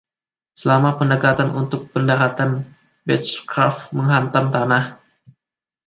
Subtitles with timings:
[0.59, 2.51] Selama pendekatan untuk pendaratan,
[3.07, 4.85] Beechcraft menghantam tanah.